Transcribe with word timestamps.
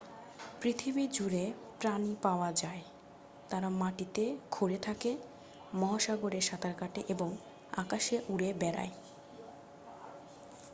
পৃথিবী 0.61 1.03
জুড়ে 1.07 1.43
প্রাণী 1.79 2.13
পাওয়া 2.21 2.49
যায় 2.53 2.83
তারা 3.49 3.69
মাটিতে 3.81 4.23
খুঁড়ে 4.51 4.77
থাকে 4.77 5.11
মহাসাগরে 5.73 6.39
সাঁতার 6.41 6.75
কাটে 6.77 7.01
এবং 7.07 7.29
আকাশে 7.73 8.15
উড়ে 8.29 8.49
বেড়ায় 8.53 8.93